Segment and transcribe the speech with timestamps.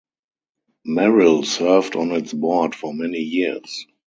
[0.83, 3.85] Merrill served on its board for many years.